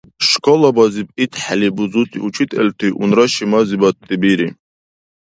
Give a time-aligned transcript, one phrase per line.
[0.29, 4.49] Школабазиб итхӀели бузути учителти унра шимазибадти бири.